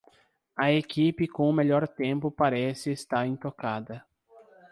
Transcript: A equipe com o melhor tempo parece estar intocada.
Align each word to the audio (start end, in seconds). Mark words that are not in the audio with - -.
A 0.57 0.71
equipe 0.71 1.27
com 1.27 1.47
o 1.47 1.53
melhor 1.53 1.87
tempo 1.87 2.31
parece 2.31 2.91
estar 2.91 3.23
intocada. 3.27 4.03